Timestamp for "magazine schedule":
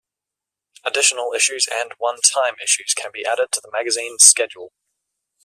3.71-4.73